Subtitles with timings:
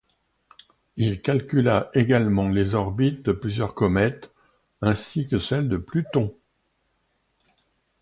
[0.97, 4.31] Il calcula également les orbites de plusieurs comètes,
[4.81, 6.35] ainsi que celle de Pluton.